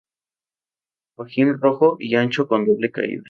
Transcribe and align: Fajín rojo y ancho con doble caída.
Fajín 1.15 1.59
rojo 1.61 1.97
y 1.99 2.15
ancho 2.15 2.47
con 2.47 2.65
doble 2.65 2.89
caída. 2.89 3.19